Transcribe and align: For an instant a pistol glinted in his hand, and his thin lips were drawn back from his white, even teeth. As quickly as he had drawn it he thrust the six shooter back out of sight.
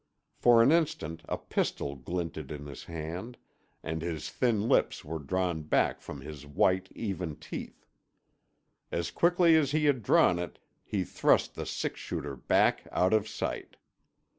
For 0.35 0.63
an 0.63 0.71
instant 0.71 1.21
a 1.29 1.37
pistol 1.37 1.95
glinted 1.95 2.51
in 2.51 2.65
his 2.65 2.85
hand, 2.85 3.37
and 3.83 4.01
his 4.01 4.31
thin 4.31 4.67
lips 4.67 5.05
were 5.05 5.19
drawn 5.19 5.61
back 5.61 6.01
from 6.01 6.21
his 6.21 6.43
white, 6.43 6.91
even 6.95 7.35
teeth. 7.35 7.85
As 8.91 9.11
quickly 9.11 9.55
as 9.55 9.69
he 9.73 9.85
had 9.85 10.01
drawn 10.01 10.39
it 10.39 10.57
he 10.83 11.03
thrust 11.03 11.53
the 11.53 11.67
six 11.67 11.99
shooter 11.99 12.35
back 12.35 12.87
out 12.91 13.13
of 13.13 13.27
sight. 13.27 13.77